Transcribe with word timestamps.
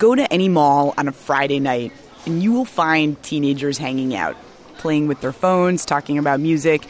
Go 0.00 0.14
to 0.14 0.32
any 0.32 0.48
mall 0.48 0.94
on 0.96 1.08
a 1.08 1.12
Friday 1.12 1.60
night, 1.60 1.92
and 2.24 2.42
you 2.42 2.52
will 2.52 2.64
find 2.64 3.22
teenagers 3.22 3.76
hanging 3.76 4.16
out, 4.16 4.34
playing 4.78 5.08
with 5.08 5.20
their 5.20 5.30
phones, 5.30 5.84
talking 5.84 6.16
about 6.16 6.40
music. 6.40 6.86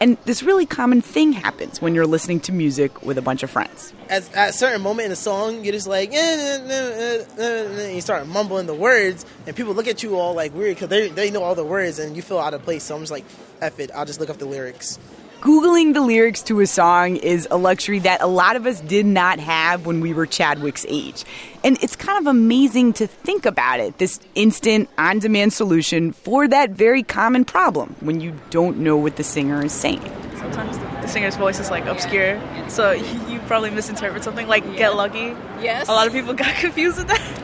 And 0.00 0.16
this 0.24 0.42
really 0.42 0.64
common 0.64 1.02
thing 1.02 1.32
happens 1.32 1.82
when 1.82 1.94
you're 1.94 2.06
listening 2.06 2.40
to 2.40 2.52
music 2.52 3.02
with 3.02 3.18
a 3.18 3.22
bunch 3.22 3.42
of 3.42 3.50
friends. 3.50 3.92
At 4.08 4.30
a 4.34 4.52
certain 4.54 4.80
moment 4.80 5.04
in 5.04 5.10
the 5.10 5.16
song, 5.16 5.62
you're 5.62 5.74
just 5.74 5.86
like, 5.86 6.14
eh, 6.14 6.16
eh, 6.16 7.24
eh, 7.36 7.42
eh, 7.42 7.92
you 7.96 8.00
start 8.00 8.26
mumbling 8.28 8.64
the 8.64 8.72
words, 8.72 9.26
and 9.46 9.54
people 9.54 9.74
look 9.74 9.86
at 9.86 10.02
you 10.02 10.16
all 10.16 10.32
like 10.32 10.54
weird 10.54 10.76
because 10.76 10.88
they, 10.88 11.08
they 11.10 11.30
know 11.30 11.42
all 11.42 11.54
the 11.54 11.66
words, 11.66 11.98
and 11.98 12.16
you 12.16 12.22
feel 12.22 12.38
out 12.38 12.54
of 12.54 12.62
place. 12.62 12.84
So 12.84 12.94
I'm 12.94 13.02
just 13.02 13.12
like, 13.12 13.26
F 13.60 13.78
it, 13.78 13.90
I'll 13.94 14.06
just 14.06 14.20
look 14.20 14.30
up 14.30 14.38
the 14.38 14.46
lyrics. 14.46 14.98
Googling 15.44 15.92
the 15.92 16.00
lyrics 16.00 16.40
to 16.44 16.60
a 16.60 16.66
song 16.66 17.16
is 17.16 17.46
a 17.50 17.58
luxury 17.58 17.98
that 17.98 18.22
a 18.22 18.26
lot 18.26 18.56
of 18.56 18.64
us 18.64 18.80
did 18.80 19.04
not 19.04 19.38
have 19.38 19.84
when 19.84 20.00
we 20.00 20.14
were 20.14 20.24
Chadwick's 20.24 20.86
age. 20.88 21.22
And 21.62 21.76
it's 21.82 21.96
kind 21.96 22.18
of 22.18 22.26
amazing 22.26 22.94
to 22.94 23.06
think 23.06 23.44
about 23.44 23.78
it 23.78 23.98
this 23.98 24.20
instant, 24.34 24.88
on 24.96 25.18
demand 25.18 25.52
solution 25.52 26.12
for 26.12 26.48
that 26.48 26.70
very 26.70 27.02
common 27.02 27.44
problem 27.44 27.94
when 28.00 28.22
you 28.22 28.32
don't 28.48 28.78
know 28.78 28.96
what 28.96 29.16
the 29.16 29.22
singer 29.22 29.62
is 29.62 29.72
saying. 29.74 30.00
Sometimes 30.38 30.78
the 30.78 31.08
singer's 31.08 31.36
voice 31.36 31.60
is 31.60 31.70
like 31.70 31.84
obscure, 31.84 32.40
so 32.70 32.92
you 33.28 33.38
probably 33.40 33.68
misinterpret 33.68 34.24
something 34.24 34.48
like 34.48 34.64
Get 34.78 34.96
Lucky. 34.96 35.36
Yes. 35.60 35.88
A 35.88 35.92
lot 35.92 36.06
of 36.06 36.14
people 36.14 36.32
got 36.32 36.54
confused 36.58 36.96
with 36.96 37.08
that. 37.08 37.40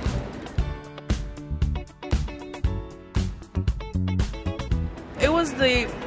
It 5.21 5.31
was 5.31 5.53
the 5.53 6.00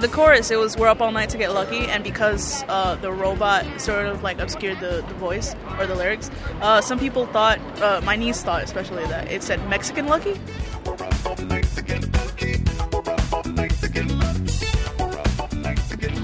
the 0.00 0.08
chorus, 0.08 0.50
it 0.50 0.58
was 0.58 0.76
"We're 0.76 0.88
up 0.88 1.00
all 1.00 1.12
night 1.12 1.30
to 1.30 1.38
get 1.38 1.52
lucky," 1.52 1.86
and 1.86 2.04
because 2.04 2.64
uh, 2.68 2.94
the 2.96 3.12
robot 3.12 3.80
sort 3.80 4.06
of 4.06 4.22
like 4.22 4.38
obscured 4.38 4.80
the, 4.80 5.04
the 5.06 5.14
voice 5.14 5.54
or 5.78 5.86
the 5.86 5.94
lyrics, 5.94 6.30
uh, 6.60 6.80
some 6.80 6.98
people 6.98 7.26
thought, 7.26 7.58
uh, 7.82 8.00
my 8.04 8.16
niece 8.16 8.42
thought 8.42 8.62
especially, 8.62 9.04
that 9.06 9.30
it 9.30 9.42
said 9.42 9.66
Mexican 9.68 10.06
lucky. 10.06 10.40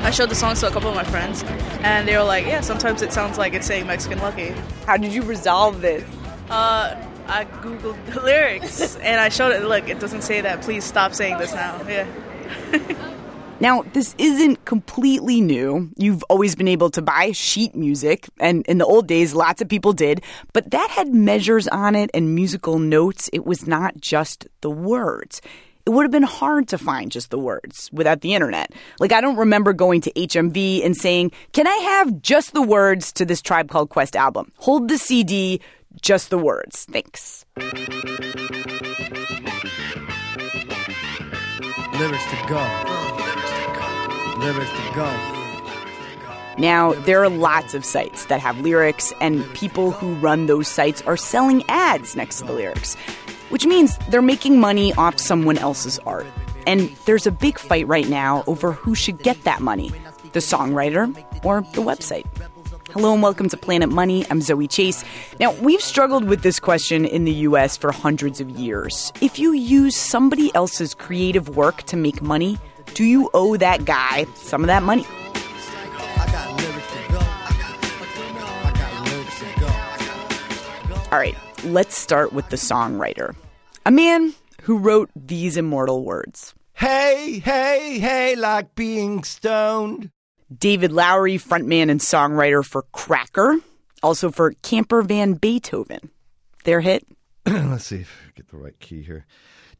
I 0.03 0.11
showed 0.11 0.29
the 0.29 0.35
songs 0.35 0.61
to 0.61 0.69
a 0.69 0.71
couple 0.71 0.91
of 0.91 0.95
my 0.95 1.05
friends, 1.05 1.43
and 1.83 2.07
they 2.07 2.17
were 2.17 2.25
like, 2.25 2.47
"Yeah, 2.47 2.61
sometimes 2.61 3.03
it 3.03 3.13
sounds 3.13 3.39
like 3.39 3.55
it's 3.55 3.67
saying 3.67 3.87
Mexican 3.87 4.21
lucky." 4.21 4.55
How 4.87 4.97
did 4.97 5.13
you 5.13 5.23
resolve 5.23 5.81
this? 5.81 6.05
Uh, 6.49 6.95
I 7.27 7.47
googled 7.47 7.97
the 8.13 8.21
lyrics 8.23 8.97
and 8.97 9.19
I 9.21 9.31
showed 9.31 9.53
it. 9.53 9.65
Look, 9.65 9.89
it 9.89 9.99
doesn't 9.99 10.23
say 10.23 10.43
that. 10.43 10.61
Please 10.61 10.85
stop 10.85 11.15
saying 11.15 11.39
this 11.39 11.55
now. 11.55 11.81
Yeah. 11.89 12.07
Now, 13.65 13.81
this 13.95 14.15
isn't 14.19 14.67
completely 14.67 15.41
new. 15.41 15.91
You've 15.97 16.23
always 16.25 16.55
been 16.55 16.69
able 16.69 16.91
to 16.91 17.01
buy 17.01 17.33
sheet 17.33 17.75
music, 17.75 18.29
and 18.39 18.63
in 18.67 18.77
the 18.77 18.85
old 18.85 19.09
days, 19.09 19.33
lots 19.33 19.63
of 19.63 19.71
people 19.71 19.95
did, 19.95 20.23
but 20.53 20.71
that 20.73 20.91
had 20.91 21.15
measures 21.15 21.67
on 21.69 21.95
it 21.95 22.11
and 22.13 22.35
musical 22.35 22.79
notes. 22.79 23.31
It 23.33 23.47
was 23.47 23.67
not 23.67 23.99
just 23.99 24.47
the 24.61 24.69
words. 24.69 25.41
It 25.87 25.91
would 25.91 26.03
have 26.03 26.11
been 26.11 26.25
hard 26.25 26.69
to 26.69 26.77
find 26.77 27.11
just 27.11 27.31
the 27.31 27.39
words 27.39 27.89
without 27.91 28.21
the 28.21 28.35
internet. 28.35 28.71
Like, 29.01 29.13
I 29.13 29.23
don't 29.23 29.37
remember 29.37 29.73
going 29.73 30.03
to 30.03 30.13
HMV 30.13 30.85
and 30.85 30.95
saying, 30.95 31.33
Can 31.55 31.67
I 31.67 31.77
have 31.77 32.21
just 32.21 32.53
the 32.53 32.61
words 32.61 33.15
to 33.15 33.25
this 33.25 33.41
Tribe 33.41 33.71
Called 33.71 33.89
Quest 33.89 34.15
album? 34.15 34.53
Hold 34.59 34.89
the 34.89 34.99
CD, 34.99 35.63
just 36.03 36.29
the 36.29 36.37
words. 36.37 36.85
Thanks. 36.85 37.47
Lyrics 41.99 42.27
to 42.31 42.45
go. 42.47 42.94
Lyrics 44.45 44.71
to 44.73 44.95
go. 44.95 45.35
Now, 46.59 46.93
there 47.07 47.25
are 47.25 47.31
lots 47.31 47.73
of 47.73 47.83
sites 47.83 48.27
that 48.27 48.41
have 48.41 48.61
lyrics, 48.61 49.11
and 49.23 49.43
people 49.55 49.91
who 49.91 50.13
run 50.17 50.45
those 50.45 50.69
sites 50.69 51.01
are 51.07 51.17
selling 51.17 51.65
ads 51.71 52.15
next 52.15 52.41
to 52.41 52.45
the 52.45 52.53
lyrics, 52.53 52.95
which 53.49 53.65
means 53.65 53.97
they're 54.11 54.21
making 54.21 54.61
money 54.61 54.93
off 54.97 55.19
someone 55.19 55.57
else's 55.57 55.99
art. 56.01 56.27
And 56.67 56.91
there's 57.07 57.27
a 57.27 57.31
big 57.31 57.59
fight 57.59 57.89
right 57.89 58.07
now 58.07 58.45
over 58.47 58.73
who 58.73 58.95
should 58.95 59.23
get 59.23 59.43
that 59.45 59.63
money 59.63 59.91
the 60.33 60.41
songwriter 60.41 61.07
or 61.43 61.63
the 61.73 61.81
website. 61.81 62.27
Hello 62.91 63.15
and 63.15 63.23
welcome 63.23 63.49
to 63.49 63.57
Planet 63.57 63.89
Money. 63.89 64.27
I'm 64.31 64.43
Zoe 64.43 64.69
Chase. 64.69 65.05
Now, 65.41 65.53
we've 65.55 65.81
struggled 65.81 66.25
with 66.25 66.43
this 66.43 66.61
question 66.61 67.07
in 67.07 67.25
the 67.25 67.33
US 67.49 67.79
for 67.79 67.93
hundreds 67.93 68.41
of 68.41 68.51
years. 68.51 69.11
If 69.23 69.39
you 69.39 69.53
use 69.53 69.97
somebody 69.97 70.55
else's 70.55 70.93
creative 70.93 71.57
work 71.57 71.85
to 71.85 71.97
make 71.97 72.21
money, 72.21 72.59
do 72.95 73.05
you 73.05 73.29
owe 73.35 73.57
that 73.57 73.85
guy 73.85 74.25
some 74.37 74.63
of 74.63 74.69
that 74.69 74.83
money? 74.83 75.05
I 75.07 76.27
got 76.33 76.61
lyrics 76.61 76.93
to 76.93 77.13
go. 77.13 77.19
I 77.21 78.73
got 78.77 79.09
lyrics 79.11 79.39
to 79.41 79.61
go. 79.61 79.67
All 81.13 81.19
right, 81.19 81.37
let's 81.65 81.99
start 81.99 82.33
with 82.33 82.49
the 82.51 82.57
songwriter. 82.57 83.35
A 83.85 83.91
man 83.91 84.33
who 84.63 84.79
wrote 84.79 85.11
these 85.15 85.57
immortal 85.57 86.05
words. 86.05 86.55
Hey, 86.73 87.41
hey, 87.45 87.99
hey, 87.99 88.35
like 88.37 88.75
being 88.75 89.25
stoned. 89.25 90.11
David 90.57 90.93
Lowery, 90.93 91.37
frontman 91.39 91.91
and 91.91 92.01
songwriter 92.01 92.65
for 92.65 92.83
Cracker, 92.93 93.59
also 94.03 94.31
for 94.31 94.53
Camper 94.63 95.03
Van 95.03 95.35
Beethoven. 95.35 96.11
Their 96.65 96.81
hit, 96.81 97.07
Let's 97.47 97.85
see 97.85 97.97
if 97.97 98.23
I 98.27 98.31
get 98.37 98.49
the 98.49 98.57
right 98.57 98.79
key 98.81 99.03
here. 99.03 99.27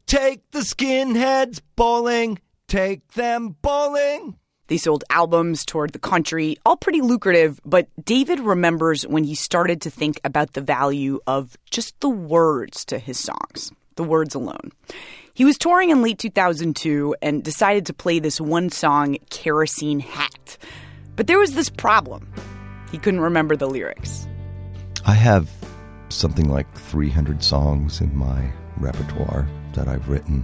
Take 0.05 0.51
the 0.51 0.59
skinheads 0.59 1.61
bowling. 1.75 2.37
Take 2.67 3.07
them 3.13 3.55
bowling. 3.61 4.37
They 4.67 4.77
sold 4.77 5.03
albums, 5.11 5.63
toured 5.63 5.93
the 5.93 5.99
country, 5.99 6.57
all 6.65 6.75
pretty 6.75 7.01
lucrative, 7.01 7.59
but 7.63 7.87
David 8.03 8.39
remembers 8.39 9.05
when 9.05 9.23
he 9.23 9.35
started 9.35 9.81
to 9.81 9.91
think 9.91 10.19
about 10.23 10.53
the 10.53 10.61
value 10.61 11.19
of 11.27 11.55
just 11.69 11.99
the 11.99 12.09
words 12.09 12.83
to 12.85 12.97
his 12.97 13.19
songs, 13.19 13.71
the 13.95 14.03
words 14.03 14.33
alone. 14.33 14.71
He 15.35 15.45
was 15.45 15.59
touring 15.59 15.91
in 15.91 16.01
late 16.01 16.17
2002 16.17 17.15
and 17.21 17.43
decided 17.43 17.85
to 17.85 17.93
play 17.93 18.17
this 18.17 18.41
one 18.41 18.71
song, 18.71 19.17
Kerosene 19.29 19.99
Hat. 19.99 20.57
But 21.15 21.27
there 21.27 21.37
was 21.37 21.53
this 21.53 21.69
problem. 21.69 22.33
He 22.91 22.97
couldn't 22.97 23.19
remember 23.19 23.55
the 23.55 23.69
lyrics. 23.69 24.27
I 25.05 25.13
have 25.13 25.47
something 26.09 26.49
like 26.49 26.73
300 26.75 27.43
songs 27.43 28.01
in 28.01 28.15
my 28.15 28.51
repertoire 28.77 29.47
that 29.73 29.87
I've 29.87 30.09
written, 30.09 30.43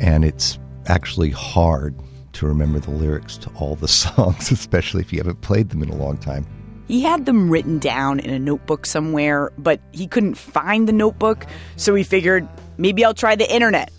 and 0.00 0.24
it's 0.24 0.58
actually 0.86 1.30
hard 1.30 1.94
to 2.34 2.46
remember 2.46 2.78
the 2.78 2.90
lyrics 2.90 3.36
to 3.38 3.50
all 3.56 3.76
the 3.76 3.88
songs, 4.02 4.50
especially 4.50 5.00
if 5.00 5.12
you 5.12 5.18
haven't 5.18 5.40
played 5.40 5.70
them 5.70 5.82
in 5.82 5.88
a 5.88 5.96
long 5.96 6.16
time. 6.18 6.46
He 6.86 7.00
had 7.00 7.24
them 7.24 7.48
written 7.48 7.78
down 7.78 8.20
in 8.20 8.30
a 8.30 8.38
notebook 8.38 8.84
somewhere, 8.84 9.50
but 9.56 9.80
he 9.92 10.06
couldn't 10.06 10.34
find 10.34 10.86
the 10.86 10.92
notebook, 10.92 11.46
so 11.76 11.94
he 11.94 12.02
figured 12.02 12.46
maybe 12.76 13.04
I'll 13.04 13.14
try 13.14 13.36
the 13.36 13.50
internet. 13.52 13.90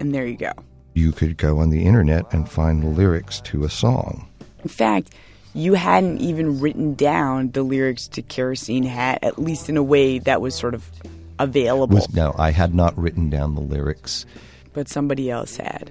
And 0.00 0.12
there 0.14 0.26
you 0.26 0.36
go. 0.36 0.52
You 0.94 1.12
could 1.12 1.36
go 1.36 1.58
on 1.58 1.70
the 1.70 1.84
internet 1.84 2.32
and 2.32 2.50
find 2.50 2.82
the 2.82 2.88
lyrics 2.88 3.40
to 3.42 3.62
a 3.64 3.70
song. 3.70 4.28
In 4.62 4.68
fact, 4.68 5.14
you 5.54 5.74
hadn't 5.74 6.20
even 6.20 6.60
written 6.60 6.94
down 6.94 7.50
the 7.52 7.62
lyrics 7.62 8.08
to 8.08 8.22
Kerosene 8.22 8.84
Hat, 8.84 9.20
at 9.22 9.38
least 9.38 9.68
in 9.68 9.76
a 9.76 9.82
way 9.82 10.18
that 10.20 10.40
was 10.40 10.54
sort 10.54 10.74
of 10.74 10.90
available. 11.38 12.06
No, 12.12 12.34
I 12.38 12.50
had 12.50 12.74
not 12.74 12.96
written 12.98 13.30
down 13.30 13.54
the 13.54 13.60
lyrics, 13.60 14.26
but 14.72 14.88
somebody 14.88 15.30
else 15.30 15.56
had. 15.56 15.90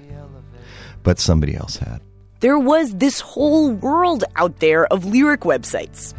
but 1.04 1.18
somebody 1.20 1.56
else 1.56 1.78
had. 1.78 2.02
There 2.42 2.60
was 2.60 2.96
this 2.96 3.20
whole 3.20 3.72
world 3.72 4.24
out 4.36 4.60
there 4.60 4.86
of 4.88 5.06
lyric 5.06 5.42
websites. 5.42 6.14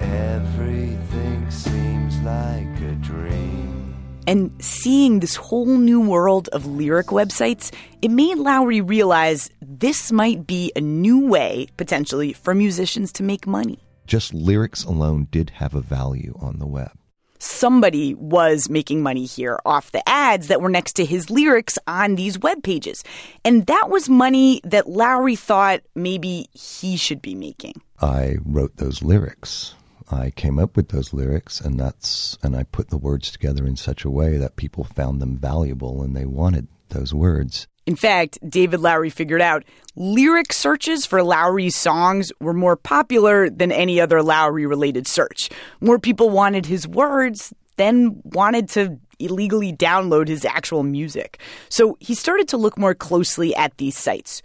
Everything 0.00 1.50
seems 1.50 2.18
like 2.20 2.80
a 2.80 2.94
dream. 2.96 3.94
And 4.26 4.52
seeing 4.62 5.20
this 5.20 5.34
whole 5.36 5.66
new 5.66 6.00
world 6.00 6.48
of 6.52 6.66
lyric 6.66 7.08
websites, 7.08 7.72
it 8.02 8.10
made 8.10 8.38
Lowery 8.38 8.80
realize 8.80 9.50
this 9.60 10.12
might 10.12 10.46
be 10.46 10.70
a 10.76 10.80
new 10.80 11.26
way, 11.26 11.66
potentially, 11.76 12.32
for 12.32 12.54
musicians 12.54 13.12
to 13.12 13.22
make 13.22 13.46
money. 13.46 13.78
Just 14.06 14.34
lyrics 14.34 14.84
alone 14.84 15.28
did 15.30 15.50
have 15.50 15.74
a 15.74 15.80
value 15.80 16.34
on 16.40 16.58
the 16.58 16.66
web. 16.66 16.92
Somebody 17.40 18.14
was 18.14 18.68
making 18.68 19.02
money 19.02 19.24
here 19.24 19.58
off 19.64 19.92
the 19.92 20.06
ads 20.08 20.48
that 20.48 20.60
were 20.60 20.68
next 20.68 20.92
to 20.94 21.04
his 21.04 21.30
lyrics 21.30 21.78
on 21.86 22.14
these 22.14 22.38
web 22.38 22.62
pages. 22.62 23.02
And 23.44 23.66
that 23.66 23.88
was 23.88 24.08
money 24.08 24.60
that 24.64 24.88
Lowery 24.88 25.36
thought 25.36 25.80
maybe 25.94 26.48
he 26.52 26.96
should 26.96 27.22
be 27.22 27.34
making. 27.34 27.80
I 28.00 28.36
wrote 28.44 28.76
those 28.76 29.02
lyrics. 29.02 29.74
I 30.12 30.30
came 30.30 30.58
up 30.58 30.76
with 30.76 30.88
those 30.88 31.12
lyrics 31.12 31.60
and 31.60 31.78
that's 31.78 32.36
and 32.42 32.56
I 32.56 32.64
put 32.64 32.90
the 32.90 32.98
words 32.98 33.30
together 33.30 33.66
in 33.66 33.76
such 33.76 34.04
a 34.04 34.10
way 34.10 34.36
that 34.36 34.56
people 34.56 34.84
found 34.84 35.22
them 35.22 35.38
valuable 35.38 36.02
and 36.02 36.14
they 36.14 36.26
wanted 36.26 36.68
those 36.88 37.14
words. 37.14 37.68
In 37.90 37.96
fact, 37.96 38.38
David 38.48 38.78
Lowery 38.78 39.10
figured 39.10 39.42
out 39.42 39.64
lyric 39.96 40.52
searches 40.52 41.06
for 41.06 41.24
Lowery's 41.24 41.74
songs 41.74 42.30
were 42.38 42.54
more 42.54 42.76
popular 42.76 43.50
than 43.50 43.72
any 43.72 44.00
other 44.00 44.22
Lowery 44.22 44.64
related 44.64 45.08
search. 45.08 45.50
More 45.80 45.98
people 45.98 46.30
wanted 46.30 46.66
his 46.66 46.86
words 46.86 47.52
than 47.78 48.20
wanted 48.22 48.68
to 48.68 48.96
illegally 49.18 49.72
download 49.72 50.28
his 50.28 50.44
actual 50.44 50.84
music. 50.84 51.40
So 51.68 51.96
he 51.98 52.14
started 52.14 52.46
to 52.50 52.56
look 52.56 52.78
more 52.78 52.94
closely 52.94 53.56
at 53.56 53.76
these 53.78 53.96
sites. 53.96 54.40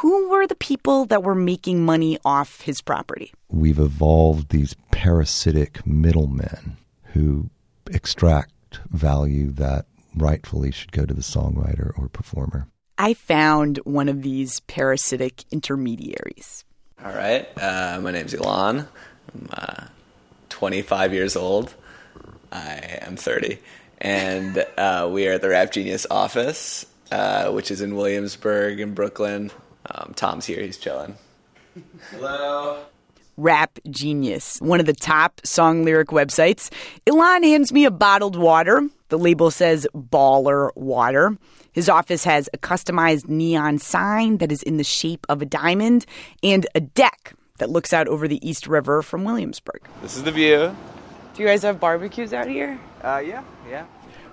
Who 0.00 0.28
were 0.28 0.48
the 0.48 0.56
people 0.56 1.04
that 1.04 1.22
were 1.22 1.36
making 1.36 1.84
money 1.84 2.18
off 2.24 2.62
his 2.62 2.80
property? 2.80 3.32
We've 3.48 3.78
evolved 3.78 4.48
these 4.48 4.74
parasitic 4.90 5.86
middlemen 5.86 6.78
who 7.12 7.48
extract 7.92 8.80
value 8.90 9.52
that 9.52 9.86
rightfully 10.16 10.72
should 10.72 10.90
go 10.90 11.06
to 11.06 11.14
the 11.14 11.22
songwriter 11.22 11.96
or 11.96 12.08
performer. 12.08 12.66
I 12.98 13.14
found 13.14 13.78
one 13.78 14.08
of 14.08 14.22
these 14.22 14.60
parasitic 14.60 15.44
intermediaries. 15.52 16.64
All 17.02 17.12
right. 17.12 17.46
Uh, 17.56 18.00
my 18.02 18.10
name's 18.10 18.34
Ilan. 18.34 18.88
I'm 19.32 19.48
uh, 19.52 19.86
25 20.48 21.14
years 21.14 21.36
old. 21.36 21.74
I 22.50 22.98
am 23.02 23.16
30. 23.16 23.60
And 24.00 24.64
uh, 24.76 25.08
we 25.10 25.28
are 25.28 25.32
at 25.32 25.42
the 25.42 25.48
Rap 25.50 25.70
Genius 25.70 26.06
office, 26.10 26.86
uh, 27.12 27.50
which 27.52 27.70
is 27.70 27.80
in 27.80 27.94
Williamsburg 27.94 28.80
in 28.80 28.94
Brooklyn. 28.94 29.52
Um, 29.88 30.12
Tom's 30.16 30.46
here. 30.46 30.60
He's 30.60 30.76
chilling. 30.76 31.16
Hello. 32.10 32.84
Rap 33.36 33.78
Genius, 33.88 34.58
one 34.58 34.80
of 34.80 34.86
the 34.86 34.92
top 34.92 35.40
song 35.44 35.84
lyric 35.84 36.08
websites. 36.08 36.70
Ilan 37.06 37.44
hands 37.44 37.72
me 37.72 37.84
a 37.84 37.90
bottled 37.92 38.34
water. 38.34 38.88
The 39.08 39.18
label 39.18 39.50
says 39.50 39.86
baller 39.94 40.70
water. 40.76 41.36
His 41.72 41.88
office 41.88 42.24
has 42.24 42.48
a 42.52 42.58
customized 42.58 43.28
neon 43.28 43.78
sign 43.78 44.38
that 44.38 44.52
is 44.52 44.62
in 44.62 44.76
the 44.76 44.84
shape 44.84 45.26
of 45.28 45.42
a 45.42 45.46
diamond 45.46 46.06
and 46.42 46.66
a 46.74 46.80
deck 46.80 47.34
that 47.58 47.70
looks 47.70 47.92
out 47.92 48.08
over 48.08 48.28
the 48.28 48.46
East 48.46 48.66
River 48.66 49.02
from 49.02 49.24
Williamsburg. 49.24 49.80
This 50.02 50.16
is 50.16 50.22
the 50.22 50.32
view. 50.32 50.74
Do 51.34 51.42
you 51.42 51.48
guys 51.48 51.62
have 51.62 51.80
barbecues 51.80 52.32
out 52.32 52.48
here? 52.48 52.78
Uh, 53.02 53.22
yeah, 53.24 53.42
yeah. 53.68 53.86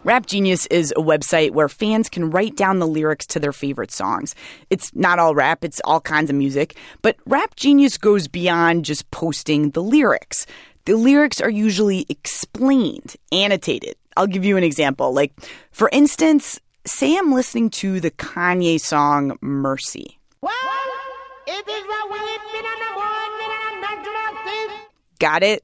Rap 0.04 0.28
Genius 0.28 0.68
is 0.68 0.92
a 0.96 1.02
website 1.02 1.52
where 1.52 1.68
fans 1.68 2.10
can 2.10 2.30
write 2.30 2.56
down 2.56 2.78
the 2.78 2.86
lyrics 2.86 3.26
to 3.28 3.40
their 3.40 3.52
favorite 3.52 3.92
songs. 3.92 4.36
It's 4.70 4.94
not 4.94 5.18
all 5.18 5.34
rap, 5.34 5.64
it's 5.64 5.82
all 5.84 6.00
kinds 6.00 6.30
of 6.30 6.36
music, 6.36 6.76
but 7.02 7.18
Rap 7.26 7.56
Genius 7.56 7.98
goes 7.98 8.28
beyond 8.28 8.86
just 8.86 9.10
posting 9.10 9.72
the 9.72 9.82
lyrics. 9.82 10.46
The 10.86 10.96
lyrics 10.96 11.42
are 11.42 11.50
usually 11.50 12.06
explained, 12.08 13.16
annotated. 13.32 13.96
I'll 14.18 14.28
give 14.28 14.46
you 14.46 14.58
an 14.58 14.64
example. 14.64 15.14
Like, 15.14 15.34
for 15.72 15.90
instance, 15.92 16.60
say 16.86 17.18
I'm 17.18 17.34
listening 17.34 17.70
to 17.72 18.00
the 18.00 18.12
Kanye 18.12 18.80
song 18.80 19.38
Mercy. 19.42 20.20
Got 25.20 25.44
it? 25.44 25.64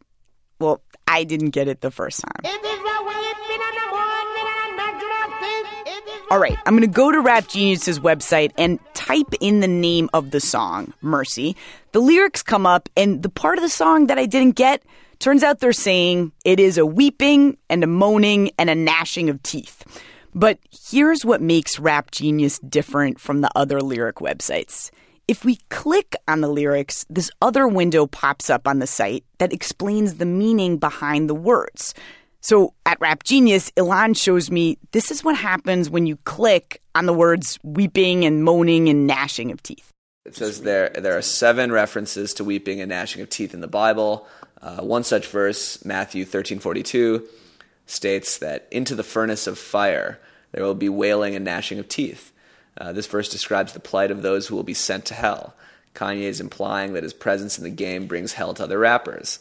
Well, 0.60 0.82
I 1.08 1.24
didn't 1.24 1.50
get 1.50 1.68
it 1.68 1.82
the 1.82 1.92
first 1.92 2.22
time. 2.22 2.54
All 6.32 6.40
right, 6.40 6.58
I'm 6.66 6.78
going 6.78 6.82
to 6.82 6.88
go 6.88 7.12
to 7.12 7.20
Rap 7.20 7.50
Genius's 7.50 8.00
website 8.00 8.54
and 8.58 8.80
type 8.94 9.34
in 9.42 9.60
the 9.60 9.68
name 9.68 10.10
of 10.14 10.32
the 10.32 10.40
song, 10.40 10.94
Mercy. 11.02 11.58
The 11.92 12.00
lyrics 12.00 12.42
come 12.42 12.66
up, 12.66 12.88
and 12.96 13.22
the 13.22 13.28
part 13.28 13.58
of 13.58 13.64
the 13.64 13.70
song 13.70 14.08
that 14.08 14.18
I 14.18 14.26
didn't 14.26 14.56
get 14.56 14.82
turns 15.22 15.44
out 15.44 15.60
they're 15.60 15.72
saying 15.72 16.32
it 16.44 16.60
is 16.60 16.78
a 16.78 16.86
weeping 16.86 17.58
and 17.70 17.84
a 17.84 17.88
moaning 17.88 18.52
and 18.58 18.70
a 18.70 18.76
gnashing 18.76 19.30
of 19.30 19.42
teeth. 19.44 19.84
But 20.34 20.60
here's 20.90 21.26
what 21.26 21.42
makes 21.42 21.80
Rap 21.80 22.12
Genius 22.12 22.60
different 22.60 23.20
from 23.20 23.42
the 23.42 23.52
other 23.56 23.82
lyric 23.82 24.18
websites. 24.18 24.90
If 25.28 25.46
we 25.46 25.58
click 25.70 26.16
on 26.28 26.42
the 26.42 26.48
lyrics, 26.48 27.06
this 27.10 27.32
other 27.42 27.68
window 27.68 28.08
pops 28.08 28.50
up 28.50 28.68
on 28.68 28.80
the 28.80 28.88
site 28.88 29.24
that 29.38 29.54
explains 29.54 30.16
the 30.16 30.26
meaning 30.26 30.78
behind 30.78 31.30
the 31.30 31.36
words. 31.36 31.94
So 32.42 32.74
at 32.86 33.00
Rap 33.00 33.24
Genius, 33.24 33.72
Ilan 33.72 34.18
shows 34.18 34.50
me 34.50 34.78
this 34.92 35.12
is 35.12 35.24
what 35.24 35.36
happens 35.36 35.90
when 35.90 36.08
you 36.08 36.18
click 36.26 36.82
on 36.96 37.06
the 37.06 37.14
words 37.14 37.60
weeping 37.64 38.26
and 38.26 38.44
moaning 38.44 38.90
and 38.90 39.06
gnashing 39.06 39.52
of 39.52 39.62
teeth. 39.62 39.92
It 40.26 40.36
says 40.36 40.62
there 40.62 40.90
there 40.90 41.18
are 41.18 41.22
seven 41.22 41.72
references 41.72 42.34
to 42.36 42.44
weeping 42.44 42.82
and 42.82 42.90
gnashing 42.90 43.22
of 43.22 43.30
teeth 43.30 43.54
in 43.54 43.62
the 43.62 43.68
Bible. 43.68 44.28
Uh, 44.62 44.82
one 44.82 45.04
such 45.04 45.28
verse, 45.28 45.84
Matthew 45.84 46.26
thirteen 46.26 46.60
forty 46.60 46.84
two, 46.84 47.28
states 47.86 48.38
that 48.38 48.68
into 48.72 48.96
the 48.96 49.04
furnace 49.04 49.48
of 49.48 49.58
fire 49.58 50.20
there 50.52 50.64
will 50.64 50.76
be 50.76 50.90
wailing 50.90 51.36
and 51.36 51.46
gnashing 51.46 51.80
of 51.80 51.88
teeth. 51.88 52.32
Uh, 52.78 52.92
this 52.94 53.08
verse 53.08 53.30
describes 53.30 53.74
the 53.74 53.80
plight 53.80 54.12
of 54.12 54.22
those 54.22 54.48
who 54.48 54.56
will 54.56 54.64
be 54.64 54.74
sent 54.74 55.06
to 55.06 55.14
hell. 55.14 55.54
Kanye 55.96 56.24
is 56.24 56.40
implying 56.40 56.94
that 56.94 57.04
his 57.04 57.14
presence 57.14 57.58
in 57.58 57.64
the 57.64 57.70
game 57.70 58.08
brings 58.08 58.34
hell 58.34 58.54
to 58.54 58.64
other 58.64 58.80
rappers. 58.80 59.40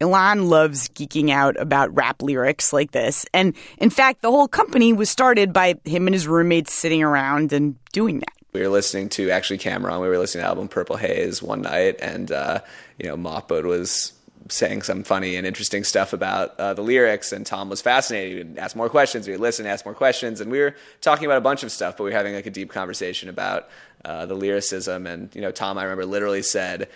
Ilan 0.00 0.48
loves 0.48 0.88
geeking 0.90 1.30
out 1.30 1.60
about 1.60 1.94
rap 1.94 2.22
lyrics 2.22 2.72
like 2.72 2.92
this. 2.92 3.26
And 3.34 3.56
in 3.78 3.90
fact, 3.90 4.22
the 4.22 4.30
whole 4.30 4.46
company 4.46 4.92
was 4.92 5.10
started 5.10 5.52
by 5.52 5.74
him 5.84 6.06
and 6.06 6.14
his 6.14 6.28
roommates 6.28 6.72
sitting 6.72 7.02
around 7.02 7.52
and 7.52 7.74
doing 7.92 8.20
that. 8.20 8.32
We 8.52 8.60
were 8.60 8.68
listening 8.68 9.08
to 9.10 9.30
actually 9.30 9.58
Cam'ron. 9.58 10.00
We 10.00 10.08
were 10.08 10.18
listening 10.18 10.42
to 10.42 10.46
the 10.46 10.50
album 10.50 10.68
Purple 10.68 10.96
Haze 10.96 11.42
one 11.42 11.62
night, 11.62 11.96
and 12.00 12.30
uh, 12.30 12.60
you 12.96 13.08
know 13.08 13.16
Mahbod 13.16 13.64
was 13.64 14.12
saying 14.50 14.82
some 14.82 15.02
funny 15.04 15.36
and 15.36 15.46
interesting 15.46 15.84
stuff 15.84 16.12
about 16.12 16.58
uh, 16.58 16.74
the 16.74 16.82
lyrics, 16.82 17.32
and 17.32 17.44
Tom 17.44 17.68
was 17.68 17.80
fascinated. 17.80 18.32
He 18.32 18.38
would 18.44 18.58
ask 18.58 18.76
more 18.76 18.88
questions. 18.88 19.26
We 19.26 19.32
would 19.32 19.40
listen, 19.40 19.66
ask 19.66 19.84
more 19.84 19.94
questions, 19.94 20.40
and 20.40 20.50
we 20.50 20.60
were 20.60 20.74
talking 21.00 21.26
about 21.26 21.38
a 21.38 21.42
bunch 21.42 21.62
of 21.62 21.72
stuff. 21.72 21.96
But 21.96 22.04
we 22.04 22.10
were 22.10 22.16
having 22.16 22.34
like 22.34 22.46
a 22.46 22.50
deep 22.50 22.70
conversation 22.70 23.28
about 23.28 23.68
uh, 24.04 24.26
the 24.26 24.34
lyricism. 24.34 25.06
And 25.06 25.34
you 25.34 25.40
know, 25.40 25.50
Tom, 25.50 25.78
I 25.78 25.84
remember 25.84 26.06
literally 26.06 26.42
said 26.42 26.88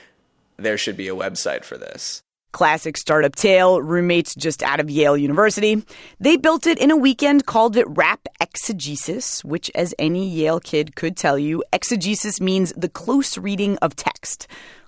there 0.57 0.79
should 0.79 0.97
be 0.97 1.09
a 1.09 1.15
website 1.15 1.65
for 1.65 1.77
this. 1.77 2.23
Classic 2.53 2.99
startup 2.99 3.35
tale, 3.35 3.81
roommates 3.81 4.35
just 4.35 4.63
out 4.63 4.79
of 4.79 4.91
Yale 4.91 5.17
University. 5.17 5.83
They 6.21 6.37
built 6.37 6.67
it 6.67 6.79
in 6.79 6.91
a 6.91 6.97
weekend, 6.97 7.47
called 7.47 7.79
it 7.79 7.87
Rap 7.89 8.21
Exegesis, 8.41 9.43
which, 9.43 9.71
as 9.75 9.95
any 9.99 10.29
Yale 10.29 10.61
kid 10.61 10.95
could 10.95 11.17
tell 11.17 11.39
you, 11.39 11.65
exegesis 11.73 12.43
means 12.43 12.75
the 12.77 12.91
close 12.91 13.39
reading 13.39 13.79
of 13.79 13.97
text. 13.97 14.47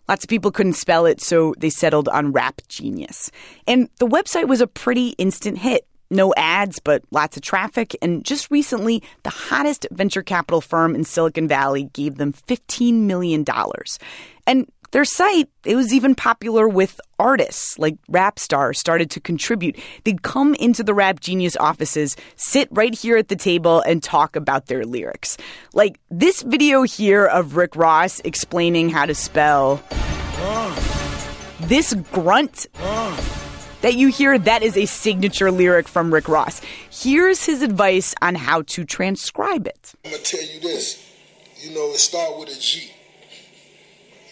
Lots 0.08 0.24
of 0.24 0.28
people 0.28 0.50
couldn't 0.50 0.74
spell 0.74 1.06
it, 1.06 1.20
so 1.20 1.54
they 1.58 1.70
settled 1.70 2.08
on 2.08 2.32
Rap 2.32 2.60
Genius. 2.68 3.30
And 3.66 3.88
the 3.98 4.06
website 4.06 4.48
was 4.48 4.60
a 4.60 4.66
pretty 4.66 5.10
instant 5.10 5.58
hit. 5.58 5.86
No 6.10 6.34
ads, 6.36 6.78
but 6.78 7.02
lots 7.10 7.36
of 7.36 7.42
traffic. 7.42 7.96
And 8.02 8.24
just 8.24 8.50
recently, 8.50 9.02
the 9.22 9.30
hottest 9.30 9.86
venture 9.90 10.22
capital 10.22 10.60
firm 10.60 10.94
in 10.94 11.04
Silicon 11.04 11.48
Valley 11.48 11.84
gave 11.94 12.16
them 12.16 12.32
$15 12.32 12.92
million. 13.00 13.44
And 14.46 14.70
their 14.94 15.05
site, 15.05 15.49
it 15.64 15.75
was 15.75 15.93
even 15.93 16.14
popular 16.14 16.69
with 16.69 17.00
artists 17.19 17.76
like 17.81 17.96
rap 18.08 18.38
stars 18.38 18.79
started 18.79 19.11
to 19.11 19.20
contribute. 19.20 19.76
They'd 20.05 20.23
come 20.23 20.55
into 20.55 20.85
the 20.85 20.94
Rap 20.94 21.19
Genius 21.19 21.56
offices, 21.56 22.14
sit 22.37 22.69
right 22.70 22.94
here 22.94 23.17
at 23.17 23.26
the 23.26 23.35
table, 23.35 23.81
and 23.81 24.00
talk 24.00 24.37
about 24.37 24.67
their 24.67 24.85
lyrics. 24.85 25.37
Like 25.73 25.99
this 26.12 26.43
video 26.43 26.85
here 26.85 27.26
of 27.26 27.56
Rick 27.56 27.75
Ross 27.75 28.20
explaining 28.20 28.88
how 28.88 29.05
to 29.05 29.17
spell. 29.17 29.82
This 31.62 31.93
grunt 32.12 32.69
that 33.81 33.94
you 33.94 34.06
hear, 34.06 34.38
that 34.38 34.62
is 34.62 34.76
a 34.76 34.87
signature 34.87 35.50
lyric 35.50 35.88
from 35.88 36.14
Rick 36.14 36.29
Ross. 36.29 36.61
Here's 36.88 37.44
his 37.44 37.62
advice 37.62 38.14
on 38.23 38.37
how 38.37 38.62
to 38.62 38.85
transcribe 38.85 39.66
it. 39.66 39.92
I'm 40.04 40.12
gonna 40.12 40.23
tell 40.23 40.40
you 40.40 40.61
this. 40.61 41.04
You 41.62 41.75
know, 41.75 41.90
it 41.90 42.38
with 42.38 42.57
a 42.57 42.61
G. 42.61 42.92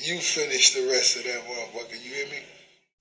You 0.05 0.19
finish 0.19 0.75
the 0.75 0.89
rest 0.89 1.17
of 1.17 1.25
that 1.25 1.45
motherfucker. 1.47 1.93
You 1.93 2.13
hear 2.13 2.27
me? 2.27 2.39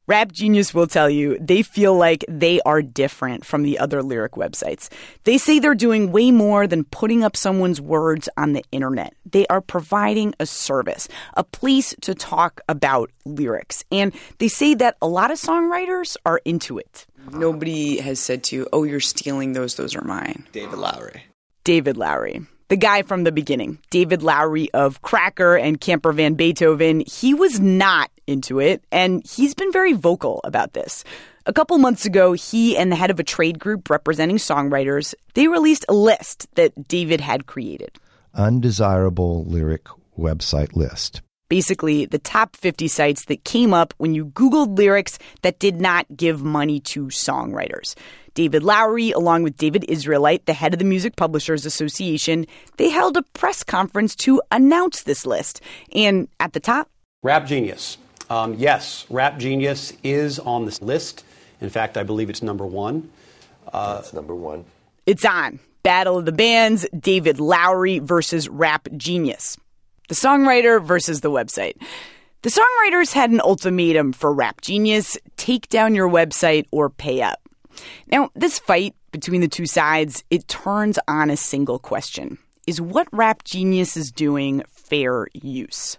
Rap 0.05 0.31
Genius 0.31 0.71
will 0.71 0.85
tell 0.85 1.09
you 1.09 1.35
they 1.39 1.63
feel 1.63 1.95
like 1.95 2.23
they 2.27 2.61
are 2.61 2.83
different 2.83 3.43
from 3.43 3.63
the 3.63 3.79
other 3.79 4.03
lyric 4.03 4.33
websites. 4.33 4.87
They 5.23 5.39
say 5.39 5.57
they're 5.57 5.73
doing 5.73 6.11
way 6.11 6.29
more 6.29 6.67
than 6.67 6.83
putting 6.83 7.23
up 7.23 7.35
someone's 7.35 7.81
words 7.81 8.29
on 8.37 8.53
the 8.53 8.63
internet. 8.71 9.15
They 9.25 9.47
are 9.47 9.61
providing 9.61 10.35
a 10.39 10.45
service, 10.45 11.07
a 11.35 11.43
place 11.43 11.95
to 12.01 12.13
talk 12.13 12.61
about 12.67 13.09
lyrics. 13.25 13.83
And 13.91 14.13
they 14.37 14.47
say 14.47 14.75
that 14.75 14.97
a 15.01 15.07
lot 15.07 15.31
of 15.31 15.39
songwriters 15.39 16.17
are 16.23 16.41
into 16.45 16.77
it. 16.77 17.07
Nobody 17.31 17.99
has 17.99 18.19
said 18.19 18.43
to 18.45 18.55
you, 18.55 18.67
oh, 18.71 18.83
you're 18.83 18.99
stealing 18.99 19.53
those, 19.53 19.73
those 19.73 19.95
are 19.95 20.03
mine. 20.03 20.47
David 20.51 20.77
Lowery. 20.77 21.23
David 21.63 21.97
Lowery. 21.97 22.45
The 22.71 22.77
guy 22.77 23.01
from 23.01 23.25
the 23.25 23.33
beginning, 23.33 23.79
David 23.89 24.23
Lowery 24.23 24.71
of 24.73 25.01
Cracker 25.01 25.57
and 25.57 25.81
Camper 25.81 26.13
Van 26.13 26.35
Beethoven, 26.35 27.03
he 27.05 27.33
was 27.33 27.59
not 27.59 28.09
into 28.27 28.61
it, 28.61 28.81
and 28.93 29.27
he's 29.27 29.53
been 29.53 29.73
very 29.73 29.91
vocal 29.91 30.39
about 30.45 30.71
this. 30.71 31.03
A 31.45 31.51
couple 31.51 31.77
months 31.79 32.05
ago, 32.05 32.31
he 32.31 32.77
and 32.77 32.89
the 32.89 32.95
head 32.95 33.11
of 33.11 33.19
a 33.19 33.25
trade 33.25 33.59
group 33.59 33.89
representing 33.89 34.37
songwriters, 34.37 35.13
they 35.33 35.49
released 35.49 35.83
a 35.89 35.93
list 35.93 36.47
that 36.55 36.87
David 36.87 37.19
had 37.19 37.45
created. 37.45 37.99
Undesirable 38.35 39.43
lyric 39.43 39.87
website 40.17 40.73
list. 40.73 41.21
Basically, 41.51 42.05
the 42.05 42.17
top 42.17 42.55
50 42.55 42.87
sites 42.87 43.25
that 43.25 43.43
came 43.43 43.73
up 43.73 43.93
when 43.97 44.15
you 44.15 44.27
Googled 44.27 44.77
lyrics 44.77 45.19
that 45.41 45.59
did 45.59 45.81
not 45.81 46.05
give 46.15 46.41
money 46.41 46.79
to 46.79 47.07
songwriters. 47.07 47.93
David 48.35 48.63
Lowery, 48.63 49.11
along 49.11 49.43
with 49.43 49.57
David 49.57 49.83
Israelite, 49.89 50.45
the 50.45 50.53
head 50.53 50.71
of 50.71 50.79
the 50.79 50.85
Music 50.85 51.17
Publishers 51.17 51.65
Association, 51.65 52.45
they 52.77 52.89
held 52.89 53.17
a 53.17 53.23
press 53.33 53.63
conference 53.63 54.15
to 54.15 54.41
announce 54.49 55.03
this 55.03 55.25
list. 55.25 55.59
And 55.93 56.29
at 56.39 56.53
the 56.53 56.61
top, 56.61 56.89
Rap 57.21 57.47
Genius. 57.47 57.97
Um, 58.29 58.53
yes, 58.53 59.05
Rap 59.09 59.37
Genius 59.37 59.91
is 60.05 60.39
on 60.39 60.63
this 60.63 60.81
list. 60.81 61.25
In 61.59 61.69
fact, 61.69 61.97
I 61.97 62.03
believe 62.03 62.29
it's 62.29 62.41
number 62.41 62.65
one. 62.65 63.11
That's 63.73 64.13
number 64.13 64.35
one. 64.35 64.63
it's 65.05 65.25
on 65.25 65.59
Battle 65.83 66.17
of 66.17 66.23
the 66.23 66.31
Bands 66.31 66.87
David 66.97 67.41
Lowery 67.41 67.99
versus 67.99 68.47
Rap 68.47 68.87
Genius. 68.95 69.57
The 70.11 70.27
songwriter 70.27 70.83
versus 70.83 71.21
the 71.21 71.31
website. 71.31 71.81
The 72.41 72.49
songwriters 72.49 73.13
had 73.13 73.31
an 73.31 73.39
ultimatum 73.39 74.11
for 74.11 74.33
Rap 74.33 74.59
Genius 74.59 75.17
take 75.37 75.69
down 75.69 75.95
your 75.95 76.09
website 76.09 76.65
or 76.69 76.89
pay 76.89 77.21
up. 77.21 77.39
Now, 78.11 78.29
this 78.35 78.59
fight 78.59 78.93
between 79.13 79.39
the 79.39 79.47
two 79.47 79.65
sides, 79.65 80.25
it 80.29 80.49
turns 80.49 80.99
on 81.07 81.29
a 81.29 81.37
single 81.37 81.79
question 81.79 82.37
Is 82.67 82.81
what 82.81 83.07
Rap 83.13 83.45
Genius 83.45 83.95
is 83.95 84.11
doing 84.11 84.63
fair 84.67 85.27
use? 85.31 85.97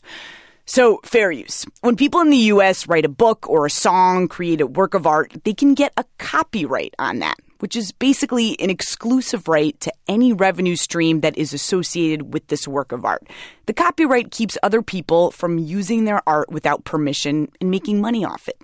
So, 0.66 1.00
fair 1.04 1.32
use. 1.32 1.64
When 1.80 1.96
people 1.96 2.20
in 2.20 2.28
the 2.28 2.52
US 2.52 2.86
write 2.86 3.06
a 3.06 3.08
book 3.08 3.48
or 3.48 3.64
a 3.64 3.70
song, 3.70 4.28
create 4.28 4.60
a 4.60 4.66
work 4.66 4.92
of 4.92 5.06
art, 5.06 5.32
they 5.44 5.54
can 5.54 5.72
get 5.72 5.94
a 5.96 6.04
copyright 6.18 6.94
on 6.98 7.20
that, 7.20 7.38
which 7.62 7.76
is 7.76 7.92
basically 7.92 8.58
an 8.58 8.70
exclusive 8.70 9.46
right 9.46 9.78
to 9.80 9.92
any 10.08 10.32
revenue 10.32 10.74
stream 10.74 11.20
that 11.20 11.38
is 11.38 11.54
associated 11.54 12.32
with 12.32 12.44
this 12.48 12.66
work 12.66 12.90
of 12.90 13.04
art. 13.04 13.24
The 13.66 13.72
copyright 13.72 14.32
keeps 14.32 14.58
other 14.64 14.82
people 14.82 15.30
from 15.30 15.58
using 15.58 16.04
their 16.04 16.28
art 16.28 16.50
without 16.50 16.82
permission 16.82 17.52
and 17.60 17.70
making 17.70 18.00
money 18.00 18.24
off 18.24 18.48
it. 18.48 18.60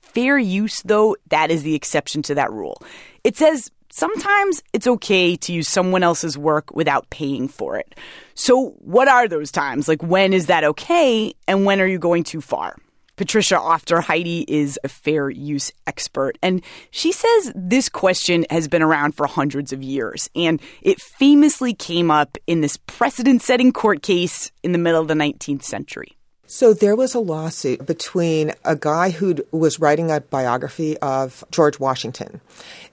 Fair 0.00 0.38
use, 0.38 0.80
though, 0.80 1.14
that 1.28 1.50
is 1.50 1.62
the 1.62 1.74
exception 1.74 2.22
to 2.22 2.34
that 2.34 2.50
rule. 2.50 2.80
It 3.22 3.36
says 3.36 3.70
sometimes 3.90 4.62
it's 4.72 4.86
okay 4.86 5.36
to 5.36 5.52
use 5.52 5.68
someone 5.68 6.02
else's 6.02 6.38
work 6.38 6.74
without 6.74 7.10
paying 7.10 7.48
for 7.48 7.76
it. 7.76 7.94
So, 8.32 8.70
what 8.78 9.08
are 9.08 9.28
those 9.28 9.52
times? 9.52 9.88
Like, 9.88 10.02
when 10.02 10.32
is 10.32 10.46
that 10.46 10.64
okay, 10.64 11.34
and 11.46 11.66
when 11.66 11.82
are 11.82 11.86
you 11.86 11.98
going 11.98 12.24
too 12.24 12.40
far? 12.40 12.76
Patricia 13.16 13.56
Aufderheide 13.56 14.44
is 14.48 14.78
a 14.84 14.88
fair 14.88 15.28
use 15.28 15.70
expert, 15.86 16.38
and 16.42 16.62
she 16.90 17.12
says 17.12 17.52
this 17.54 17.88
question 17.88 18.46
has 18.48 18.68
been 18.68 18.82
around 18.82 19.12
for 19.12 19.26
hundreds 19.26 19.72
of 19.72 19.82
years, 19.82 20.30
and 20.34 20.62
it 20.80 21.00
famously 21.00 21.74
came 21.74 22.10
up 22.10 22.38
in 22.46 22.62
this 22.62 22.78
precedent 22.78 23.42
setting 23.42 23.70
court 23.70 24.02
case 24.02 24.50
in 24.62 24.72
the 24.72 24.78
middle 24.78 25.00
of 25.00 25.08
the 25.08 25.14
19th 25.14 25.62
century. 25.62 26.16
So 26.46 26.74
there 26.74 26.96
was 26.96 27.14
a 27.14 27.18
lawsuit 27.18 27.86
between 27.86 28.52
a 28.64 28.76
guy 28.76 29.08
who 29.10 29.36
was 29.52 29.80
writing 29.80 30.10
a 30.10 30.20
biography 30.20 30.98
of 30.98 31.44
George 31.50 31.80
Washington, 31.80 32.40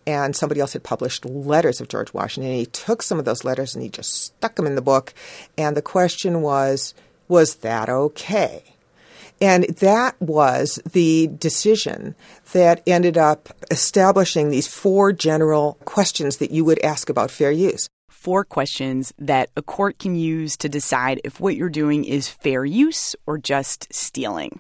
and 0.08 0.36
somebody 0.36 0.62
else 0.62 0.74
had 0.74 0.84
published 0.84 1.26
letters 1.26 1.82
of 1.82 1.90
George 1.90 2.14
Washington. 2.14 2.52
And 2.52 2.60
he 2.60 2.66
took 2.66 3.02
some 3.02 3.20
of 3.20 3.26
those 3.26 3.44
letters 3.44 3.76
and 3.76 3.84
he 3.84 3.90
just 3.90 4.14
stuck 4.14 4.56
them 4.56 4.66
in 4.66 4.76
the 4.76 4.82
book. 4.82 5.14
And 5.58 5.76
the 5.76 5.82
question 5.82 6.42
was, 6.42 6.94
was 7.28 7.56
that 7.56 7.90
okay? 7.90 8.64
And 9.41 9.63
that 9.77 10.19
was 10.22 10.79
the 10.91 11.27
decision 11.27 12.15
that 12.51 12.84
ended 12.86 13.17
up 13.17 13.50
establishing 13.72 14.50
these 14.50 14.67
four 14.67 15.13
general 15.13 15.77
questions 15.86 16.38
that 16.38 16.51
you 16.51 16.65
would 16.65 16.79
ask 16.84 17.10
about 17.10 17.31
fair 17.31 17.51
use 17.51 17.88
four 18.19 18.43
questions 18.43 19.13
that 19.17 19.50
a 19.55 19.62
court 19.62 19.98
can 19.98 20.13
use 20.13 20.58
to 20.58 20.67
decide 20.67 21.22
if 21.24 21.39
what 21.39 21.55
you're 21.55 21.69
doing 21.69 22.03
is 22.03 22.27
fair 22.27 22.65
use 22.65 23.15
or 23.25 23.38
just 23.38 23.88
stealing. 23.93 24.60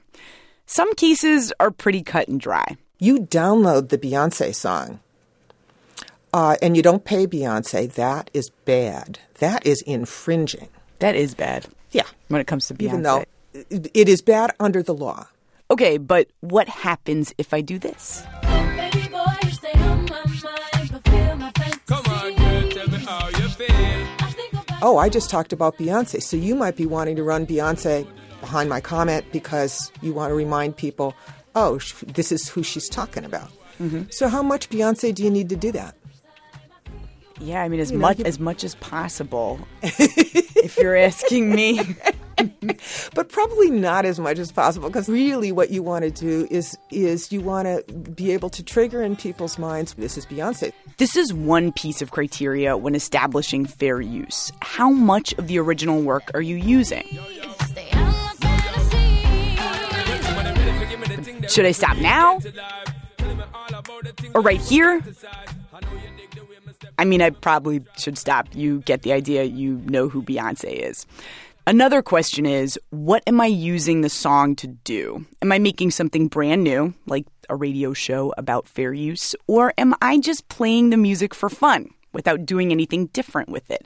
Some 0.65 0.95
cases 0.95 1.51
are 1.59 1.69
pretty 1.69 2.01
cut 2.01 2.29
and 2.29 2.39
dry. 2.39 2.77
You 2.99 3.19
download 3.19 3.89
the 3.89 3.97
Beyonce 3.97 4.55
song 4.55 5.01
uh, 6.33 6.55
and 6.61 6.77
you 6.77 6.83
don't 6.83 7.03
pay 7.03 7.27
Beyonce, 7.27 7.91
that 7.93 8.29
is 8.33 8.49
bad. 8.63 9.19
That 9.39 9.65
is 9.65 9.81
infringing. 9.81 10.69
That 10.99 11.15
is 11.15 11.33
bad. 11.33 11.67
Yeah. 11.91 12.07
When 12.29 12.39
it 12.39 12.47
comes 12.47 12.67
to 12.67 12.75
Beyonce. 12.75 12.83
Even 12.83 13.01
though 13.01 13.25
it 13.69 14.09
is 14.09 14.21
bad 14.21 14.51
under 14.59 14.81
the 14.83 14.93
law. 14.93 15.27
Okay, 15.71 15.97
but 15.97 16.27
what 16.41 16.67
happens 16.67 17.33
if 17.37 17.53
I 17.53 17.61
do 17.61 17.77
this? 17.77 18.23
oh, 24.81 24.97
I 24.97 25.09
just 25.09 25.29
talked 25.29 25.53
about 25.53 25.77
Beyonce. 25.77 26.21
So 26.21 26.37
you 26.37 26.55
might 26.55 26.75
be 26.75 26.85
wanting 26.85 27.15
to 27.17 27.23
run 27.23 27.45
Beyonce 27.45 28.07
behind 28.39 28.69
my 28.69 28.81
comment 28.81 29.25
because 29.31 29.91
you 30.01 30.13
want 30.13 30.31
to 30.31 30.35
remind 30.35 30.77
people, 30.77 31.13
oh, 31.55 31.77
sh- 31.77 32.03
this 32.07 32.31
is 32.31 32.49
who 32.49 32.63
she's 32.63 32.89
talking 32.89 33.25
about. 33.25 33.51
Mm-hmm. 33.79 34.03
So 34.09 34.27
how 34.27 34.43
much 34.43 34.69
Beyonce 34.69 35.13
do 35.13 35.23
you 35.23 35.29
need 35.29 35.49
to 35.49 35.55
do 35.55 35.71
that? 35.71 35.95
Yeah, 37.39 37.63
I 37.63 37.69
mean 37.69 37.79
as 37.79 37.91
you 37.91 37.97
much 37.97 38.19
know, 38.19 38.25
as 38.25 38.39
much 38.39 38.63
as 38.63 38.75
possible. 38.75 39.59
if 39.81 40.77
you're 40.77 40.97
asking 40.97 41.55
me. 41.55 41.79
but 43.13 43.29
probably 43.29 43.69
not 43.69 44.05
as 44.05 44.19
much 44.19 44.37
as 44.37 44.51
possible 44.51 44.89
because 44.89 45.07
really 45.07 45.51
what 45.51 45.69
you 45.69 45.81
want 45.81 46.03
to 46.03 46.11
do 46.11 46.47
is 46.51 46.77
is 46.91 47.31
you 47.31 47.41
want 47.41 47.67
to 47.67 47.93
be 47.93 48.31
able 48.31 48.49
to 48.49 48.63
trigger 48.63 49.01
in 49.01 49.15
people's 49.15 49.57
minds 49.57 49.93
this 49.93 50.17
is 50.17 50.25
Beyonce. 50.25 50.73
This 50.97 51.15
is 51.15 51.33
one 51.33 51.71
piece 51.71 52.01
of 52.01 52.11
criteria 52.11 52.75
when 52.75 52.95
establishing 52.95 53.65
fair 53.65 54.01
use. 54.01 54.51
How 54.61 54.89
much 54.89 55.33
of 55.33 55.47
the 55.47 55.57
original 55.59 56.01
work 56.01 56.29
are 56.33 56.41
you 56.41 56.57
using? 56.57 57.05
Should 61.47 61.65
I 61.65 61.71
stop 61.71 61.97
now? 61.97 62.39
Or 64.33 64.41
right 64.41 64.61
here? 64.61 65.01
I 66.97 67.05
mean, 67.05 67.21
I 67.21 67.29
probably 67.29 67.83
should 67.97 68.17
stop. 68.17 68.47
You 68.53 68.81
get 68.81 69.03
the 69.03 69.13
idea. 69.13 69.43
You 69.43 69.81
know 69.85 70.09
who 70.09 70.21
Beyonce 70.21 70.71
is. 70.71 71.05
Another 71.69 72.01
question 72.01 72.47
is 72.47 72.79
what 72.89 73.21
am 73.27 73.39
I 73.39 73.45
using 73.45 74.01
the 74.01 74.09
song 74.09 74.55
to 74.55 74.65
do? 74.65 75.27
Am 75.43 75.51
I 75.51 75.59
making 75.59 75.91
something 75.91 76.27
brand 76.27 76.63
new, 76.63 76.95
like 77.05 77.27
a 77.47 77.55
radio 77.55 77.93
show 77.93 78.33
about 78.39 78.67
fair 78.67 78.91
use, 78.91 79.35
or 79.45 79.71
am 79.77 79.93
I 80.01 80.17
just 80.17 80.49
playing 80.49 80.89
the 80.89 80.97
music 80.97 81.35
for 81.35 81.47
fun 81.47 81.91
without 82.11 82.43
doing 82.43 82.71
anything 82.71 83.05
different 83.13 83.49
with 83.49 83.69
it? 83.69 83.85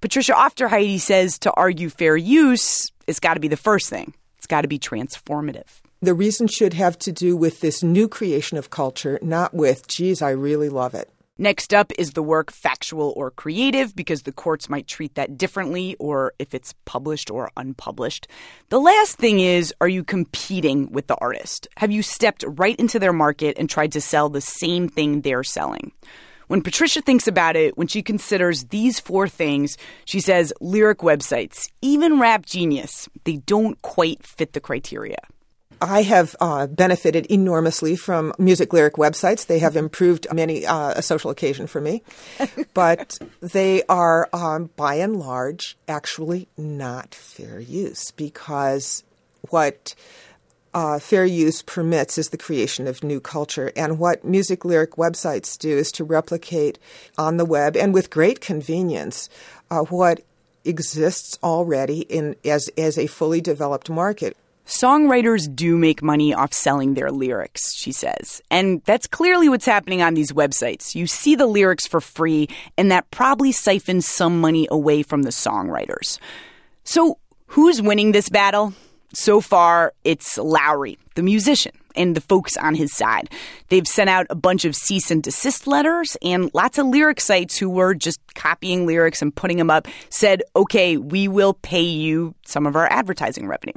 Patricia 0.00 0.32
Aufderheide 0.32 1.00
says 1.00 1.36
to 1.40 1.50
argue 1.54 1.90
fair 1.90 2.16
use, 2.16 2.92
it's 3.08 3.18
got 3.18 3.34
to 3.34 3.40
be 3.40 3.48
the 3.48 3.56
first 3.56 3.90
thing. 3.90 4.14
It's 4.38 4.46
got 4.46 4.60
to 4.60 4.68
be 4.68 4.78
transformative. 4.78 5.80
The 6.02 6.14
reason 6.14 6.46
should 6.46 6.74
have 6.74 6.96
to 7.00 7.10
do 7.10 7.36
with 7.36 7.60
this 7.62 7.82
new 7.82 8.06
creation 8.06 8.58
of 8.58 8.70
culture, 8.70 9.18
not 9.22 9.52
with, 9.52 9.88
geez, 9.88 10.22
I 10.22 10.30
really 10.30 10.68
love 10.68 10.94
it. 10.94 11.10
Next 11.36 11.74
up 11.74 11.90
is 11.98 12.12
the 12.12 12.22
work 12.22 12.52
factual 12.52 13.12
or 13.16 13.32
creative, 13.32 13.96
because 13.96 14.22
the 14.22 14.30
courts 14.30 14.68
might 14.68 14.86
treat 14.86 15.16
that 15.16 15.36
differently, 15.36 15.96
or 15.98 16.32
if 16.38 16.54
it's 16.54 16.76
published 16.84 17.28
or 17.28 17.50
unpublished. 17.56 18.28
The 18.68 18.78
last 18.78 19.16
thing 19.16 19.40
is 19.40 19.74
are 19.80 19.88
you 19.88 20.04
competing 20.04 20.92
with 20.92 21.08
the 21.08 21.16
artist? 21.16 21.66
Have 21.76 21.90
you 21.90 22.02
stepped 22.02 22.44
right 22.46 22.76
into 22.76 23.00
their 23.00 23.12
market 23.12 23.56
and 23.58 23.68
tried 23.68 23.90
to 23.92 24.00
sell 24.00 24.28
the 24.28 24.40
same 24.40 24.88
thing 24.88 25.22
they're 25.22 25.42
selling? 25.42 25.90
When 26.46 26.62
Patricia 26.62 27.00
thinks 27.00 27.26
about 27.26 27.56
it, 27.56 27.76
when 27.76 27.88
she 27.88 28.00
considers 28.00 28.66
these 28.66 29.00
four 29.00 29.26
things, 29.26 29.76
she 30.04 30.20
says 30.20 30.52
lyric 30.60 30.98
websites, 30.98 31.68
even 31.82 32.20
Rap 32.20 32.46
Genius, 32.46 33.08
they 33.24 33.38
don't 33.38 33.80
quite 33.82 34.24
fit 34.24 34.52
the 34.52 34.60
criteria. 34.60 35.18
I 35.80 36.02
have 36.02 36.36
uh, 36.40 36.66
benefited 36.66 37.26
enormously 37.26 37.96
from 37.96 38.32
music 38.38 38.72
lyric 38.72 38.94
websites. 38.94 39.46
They 39.46 39.58
have 39.58 39.76
improved 39.76 40.26
many 40.32 40.66
uh, 40.66 40.94
a 40.96 41.02
social 41.02 41.30
occasion 41.30 41.66
for 41.66 41.80
me, 41.80 42.02
but 42.74 43.18
they 43.40 43.82
are, 43.88 44.28
um, 44.32 44.70
by 44.76 44.96
and 44.96 45.16
large, 45.16 45.76
actually 45.88 46.48
not 46.56 47.14
fair 47.14 47.60
use 47.60 48.10
because 48.12 49.04
what 49.50 49.94
uh, 50.74 50.98
fair 50.98 51.24
use 51.24 51.62
permits 51.62 52.18
is 52.18 52.30
the 52.30 52.38
creation 52.38 52.86
of 52.86 53.04
new 53.04 53.20
culture. 53.20 53.72
And 53.76 53.98
what 53.98 54.24
music 54.24 54.64
lyric 54.64 54.92
websites 54.92 55.56
do 55.56 55.76
is 55.76 55.92
to 55.92 56.04
replicate 56.04 56.78
on 57.16 57.36
the 57.36 57.44
web 57.44 57.76
and 57.76 57.94
with 57.94 58.10
great 58.10 58.40
convenience 58.40 59.28
uh, 59.70 59.80
what 59.80 60.20
exists 60.64 61.38
already 61.42 62.00
in 62.00 62.34
as 62.44 62.68
as 62.76 62.98
a 62.98 63.06
fully 63.06 63.40
developed 63.40 63.90
market. 63.90 64.36
Songwriters 64.66 65.54
do 65.54 65.76
make 65.76 66.02
money 66.02 66.32
off 66.32 66.54
selling 66.54 66.94
their 66.94 67.10
lyrics, 67.10 67.74
she 67.74 67.92
says. 67.92 68.40
And 68.50 68.82
that's 68.84 69.06
clearly 69.06 69.48
what's 69.48 69.66
happening 69.66 70.00
on 70.00 70.14
these 70.14 70.32
websites. 70.32 70.94
You 70.94 71.06
see 71.06 71.34
the 71.34 71.46
lyrics 71.46 71.86
for 71.86 72.00
free, 72.00 72.48
and 72.78 72.90
that 72.90 73.10
probably 73.10 73.52
siphons 73.52 74.06
some 74.08 74.40
money 74.40 74.66
away 74.70 75.02
from 75.02 75.22
the 75.22 75.30
songwriters. 75.30 76.18
So, 76.82 77.18
who's 77.48 77.82
winning 77.82 78.12
this 78.12 78.30
battle? 78.30 78.72
So 79.12 79.40
far, 79.40 79.92
it's 80.02 80.38
Lowery, 80.38 80.98
the 81.14 81.22
musician, 81.22 81.72
and 81.94 82.14
the 82.16 82.20
folks 82.20 82.56
on 82.56 82.74
his 82.74 82.92
side. 82.92 83.30
They've 83.68 83.86
sent 83.86 84.10
out 84.10 84.26
a 84.30 84.34
bunch 84.34 84.64
of 84.64 84.76
cease 84.76 85.10
and 85.10 85.22
desist 85.22 85.66
letters, 85.66 86.16
and 86.22 86.50
lots 86.54 86.78
of 86.78 86.86
lyric 86.86 87.20
sites 87.20 87.56
who 87.56 87.70
were 87.70 87.94
just 87.94 88.20
copying 88.34 88.86
lyrics 88.86 89.22
and 89.22 89.34
putting 89.34 89.56
them 89.56 89.70
up 89.70 89.88
said, 90.10 90.42
okay, 90.56 90.96
we 90.96 91.28
will 91.28 91.54
pay 91.54 91.82
you 91.82 92.34
some 92.46 92.66
of 92.66 92.76
our 92.76 92.90
advertising 92.90 93.46
revenue. 93.46 93.74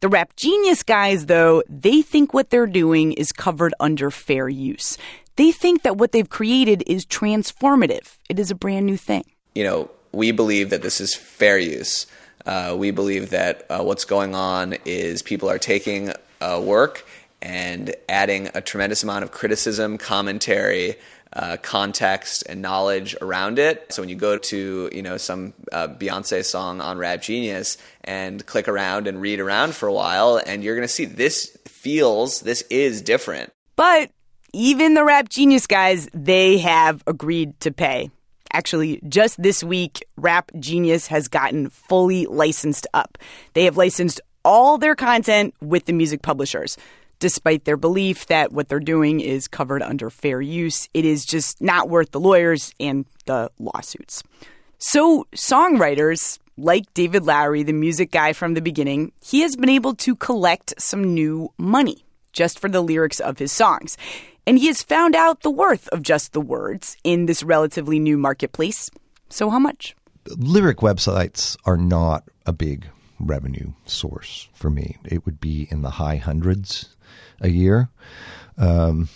The 0.00 0.08
Rap 0.08 0.36
Genius 0.36 0.82
guys, 0.82 1.26
though, 1.26 1.62
they 1.68 2.02
think 2.02 2.34
what 2.34 2.50
they're 2.50 2.66
doing 2.66 3.12
is 3.12 3.32
covered 3.32 3.74
under 3.80 4.10
fair 4.10 4.48
use. 4.48 4.98
They 5.36 5.50
think 5.50 5.82
that 5.82 5.96
what 5.96 6.12
they've 6.12 6.28
created 6.28 6.84
is 6.86 7.06
transformative, 7.06 8.18
it 8.28 8.38
is 8.38 8.50
a 8.50 8.54
brand 8.54 8.86
new 8.86 8.96
thing. 8.96 9.24
You 9.54 9.64
know, 9.64 9.90
we 10.12 10.30
believe 10.30 10.70
that 10.70 10.82
this 10.82 11.00
is 11.00 11.14
fair 11.14 11.58
use. 11.58 12.06
Uh, 12.46 12.74
we 12.76 12.90
believe 12.90 13.30
that 13.30 13.66
uh, 13.70 13.82
what's 13.82 14.04
going 14.04 14.34
on 14.34 14.76
is 14.84 15.22
people 15.22 15.48
are 15.48 15.58
taking 15.58 16.12
uh, 16.40 16.60
work 16.62 17.06
and 17.44 17.94
adding 18.08 18.48
a 18.54 18.60
tremendous 18.62 19.02
amount 19.02 19.22
of 19.22 19.30
criticism, 19.30 19.98
commentary, 19.98 20.96
uh, 21.34 21.58
context, 21.62 22.42
and 22.48 22.62
knowledge 22.62 23.14
around 23.20 23.58
it. 23.58 23.92
So 23.92 24.02
when 24.02 24.08
you 24.08 24.16
go 24.16 24.38
to 24.38 24.90
you 24.92 25.02
know 25.02 25.18
some 25.18 25.52
uh, 25.70 25.88
Beyonce 25.88 26.44
song 26.44 26.80
on 26.80 26.96
Rap 26.98 27.22
Genius 27.22 27.76
and 28.02 28.44
click 28.46 28.66
around 28.66 29.06
and 29.06 29.20
read 29.20 29.40
around 29.40 29.74
for 29.74 29.86
a 29.86 29.92
while, 29.92 30.40
and 30.44 30.64
you're 30.64 30.74
going 30.74 30.88
to 30.88 30.92
see 30.92 31.04
this 31.04 31.56
feels 31.68 32.40
this 32.40 32.62
is 32.70 33.02
different. 33.02 33.52
But 33.76 34.10
even 34.52 34.94
the 34.94 35.04
Rap 35.04 35.28
Genius 35.28 35.66
guys, 35.66 36.08
they 36.14 36.58
have 36.58 37.02
agreed 37.06 37.58
to 37.60 37.70
pay. 37.70 38.10
Actually, 38.52 39.00
just 39.08 39.42
this 39.42 39.64
week, 39.64 40.06
Rap 40.16 40.52
Genius 40.60 41.08
has 41.08 41.26
gotten 41.26 41.68
fully 41.68 42.24
licensed 42.26 42.86
up. 42.94 43.18
They 43.54 43.64
have 43.64 43.76
licensed 43.76 44.20
all 44.44 44.78
their 44.78 44.94
content 44.94 45.54
with 45.60 45.86
the 45.86 45.92
music 45.92 46.22
publishers. 46.22 46.76
Despite 47.18 47.64
their 47.64 47.76
belief 47.76 48.26
that 48.26 48.52
what 48.52 48.68
they're 48.68 48.80
doing 48.80 49.20
is 49.20 49.48
covered 49.48 49.82
under 49.82 50.10
fair 50.10 50.40
use, 50.40 50.88
it 50.94 51.04
is 51.04 51.24
just 51.24 51.60
not 51.60 51.88
worth 51.88 52.10
the 52.10 52.20
lawyers 52.20 52.74
and 52.78 53.06
the 53.26 53.50
lawsuits. 53.58 54.22
So, 54.78 55.24
songwriters 55.34 56.38
like 56.56 56.92
David 56.94 57.24
Lowery, 57.24 57.62
the 57.62 57.72
music 57.72 58.10
guy 58.10 58.32
from 58.32 58.54
the 58.54 58.60
beginning, 58.60 59.12
he 59.22 59.40
has 59.40 59.56
been 59.56 59.68
able 59.68 59.94
to 59.96 60.14
collect 60.14 60.74
some 60.78 61.14
new 61.14 61.52
money 61.58 62.04
just 62.32 62.58
for 62.58 62.68
the 62.68 62.82
lyrics 62.82 63.20
of 63.20 63.38
his 63.38 63.52
songs. 63.52 63.96
And 64.46 64.58
he 64.58 64.66
has 64.66 64.82
found 64.82 65.14
out 65.14 65.40
the 65.40 65.50
worth 65.50 65.88
of 65.88 66.02
just 66.02 66.32
the 66.32 66.40
words 66.40 66.96
in 67.02 67.26
this 67.26 67.42
relatively 67.42 67.98
new 67.98 68.18
marketplace. 68.18 68.90
So, 69.30 69.50
how 69.50 69.58
much? 69.58 69.96
Lyric 70.36 70.78
websites 70.78 71.56
are 71.64 71.76
not 71.76 72.24
a 72.46 72.52
big 72.52 72.86
revenue 73.26 73.72
source 73.86 74.48
for 74.54 74.70
me. 74.70 74.96
It 75.04 75.24
would 75.26 75.40
be 75.40 75.68
in 75.70 75.82
the 75.82 75.90
high 75.90 76.16
hundreds 76.16 76.94
a 77.40 77.48
year. 77.48 77.90
Um, 78.58 79.08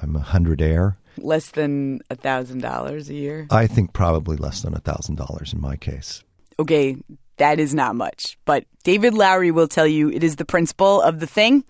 I'm 0.00 0.16
a 0.16 0.20
hundred 0.20 0.60
air. 0.60 0.96
Less 1.18 1.50
than 1.50 2.00
a 2.10 2.16
$1,000 2.16 3.08
a 3.08 3.14
year? 3.14 3.46
I 3.50 3.66
think 3.66 3.92
probably 3.92 4.36
less 4.36 4.60
than 4.62 4.74
a 4.74 4.80
thousand 4.80 5.14
dollars 5.16 5.52
in 5.54 5.60
my 5.60 5.76
case. 5.76 6.22
Okay, 6.58 6.96
that 7.38 7.58
is 7.58 7.74
not 7.74 7.96
much. 7.96 8.38
But 8.44 8.64
David 8.84 9.14
Lowery 9.14 9.50
will 9.50 9.68
tell 9.68 9.86
you 9.86 10.10
it 10.10 10.22
is 10.22 10.36
the 10.36 10.44
principle 10.44 11.00
of 11.00 11.20
the 11.20 11.26
thing. 11.26 11.64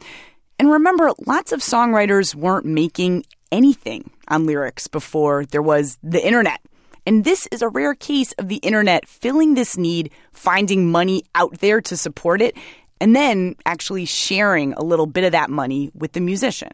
And 0.58 0.70
remember, 0.70 1.12
lots 1.26 1.52
of 1.52 1.60
songwriters 1.60 2.34
weren't 2.34 2.66
making 2.66 3.24
anything 3.52 4.10
on 4.28 4.46
lyrics 4.46 4.88
before 4.88 5.44
there 5.44 5.62
was 5.62 5.98
the 6.02 6.24
internet. 6.24 6.60
And 7.06 7.22
this 7.22 7.46
is 7.52 7.62
a 7.62 7.68
rare 7.68 7.94
case 7.94 8.32
of 8.32 8.48
the 8.48 8.56
internet 8.56 9.06
filling 9.08 9.54
this 9.54 9.76
need, 9.78 10.10
finding 10.32 10.90
money 10.90 11.22
out 11.36 11.60
there 11.60 11.80
to 11.82 11.96
support 11.96 12.42
it, 12.42 12.56
and 13.00 13.14
then 13.14 13.54
actually 13.64 14.06
sharing 14.06 14.72
a 14.72 14.82
little 14.82 15.06
bit 15.06 15.22
of 15.22 15.30
that 15.32 15.48
money 15.48 15.90
with 15.94 16.12
the 16.12 16.20
musician. 16.20 16.72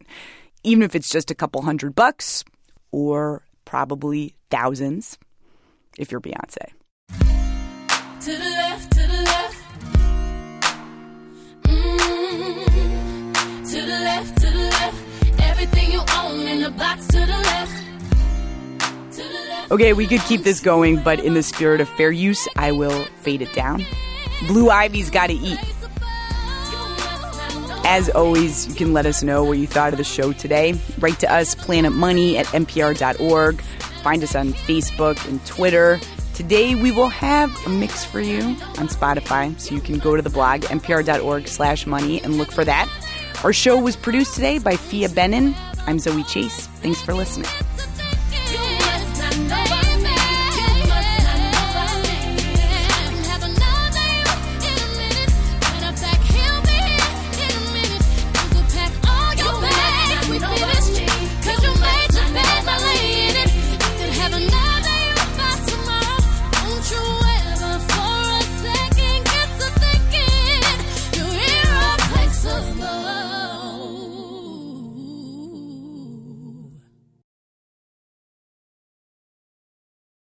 Even 0.64 0.82
if 0.82 0.94
it's 0.94 1.10
just 1.10 1.30
a 1.30 1.34
couple 1.34 1.60
hundred 1.60 1.94
bucks, 1.94 2.44
or 2.92 3.44
probably 3.66 4.34
thousands 4.50 5.18
if 5.98 6.10
you're 6.10 6.20
Beyonce. 6.20 6.66
To 8.20 8.30
the 8.30 8.38
left, 8.38 8.92
to 8.92 9.00
the 9.00 9.22
left. 9.22 9.56
Mm, 11.64 12.64
to 13.70 13.80
the 13.80 13.86
left, 13.86 14.40
to 14.40 14.46
the 14.46 14.70
left. 14.70 15.42
Everything 15.42 15.92
you 15.92 16.00
own 16.16 16.46
in 16.46 16.62
the 16.62 16.70
box 16.70 17.11
Okay, 19.72 19.94
we 19.94 20.06
could 20.06 20.20
keep 20.20 20.42
this 20.42 20.60
going, 20.60 21.02
but 21.02 21.18
in 21.18 21.32
the 21.32 21.42
spirit 21.42 21.80
of 21.80 21.88
fair 21.88 22.12
use, 22.12 22.46
I 22.56 22.72
will 22.72 23.06
fade 23.22 23.40
it 23.40 23.54
down. 23.54 23.86
Blue 24.46 24.68
Ivy's 24.68 25.08
Gotta 25.08 25.32
Eat. 25.32 25.58
As 27.86 28.10
always, 28.10 28.68
you 28.68 28.74
can 28.74 28.92
let 28.92 29.06
us 29.06 29.22
know 29.22 29.42
what 29.44 29.56
you 29.56 29.66
thought 29.66 29.94
of 29.94 29.96
the 29.96 30.04
show 30.04 30.34
today. 30.34 30.78
Write 30.98 31.20
to 31.20 31.32
us, 31.32 31.54
planetmoney 31.54 32.34
at 32.34 32.44
npr.org. 32.48 33.62
Find 34.02 34.22
us 34.22 34.34
on 34.34 34.52
Facebook 34.52 35.26
and 35.26 35.42
Twitter. 35.46 35.98
Today 36.34 36.74
we 36.74 36.92
will 36.92 37.08
have 37.08 37.50
a 37.64 37.70
mix 37.70 38.04
for 38.04 38.20
you 38.20 38.42
on 38.42 38.88
Spotify, 38.88 39.58
so 39.58 39.74
you 39.74 39.80
can 39.80 39.98
go 39.98 40.16
to 40.16 40.20
the 40.20 40.28
blog, 40.28 40.64
npr.org 40.64 41.48
slash 41.48 41.86
money, 41.86 42.22
and 42.22 42.36
look 42.36 42.52
for 42.52 42.66
that. 42.66 42.90
Our 43.42 43.54
show 43.54 43.80
was 43.80 43.96
produced 43.96 44.34
today 44.34 44.58
by 44.58 44.76
Phia 44.76 45.08
Bennin. 45.08 45.54
I'm 45.86 45.98
Zoe 45.98 46.24
Chase. 46.24 46.66
Thanks 46.82 47.00
for 47.00 47.14
listening. 47.14 47.48
I. 49.34 49.71